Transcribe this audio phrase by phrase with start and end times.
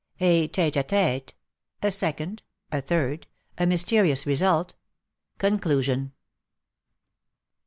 [0.19, 1.35] A TETE a TETE
[1.83, 3.27] A SECOND A THIRD
[3.59, 4.73] A MYSTERIOUS RESULT
[5.37, 6.13] CONCLUSION.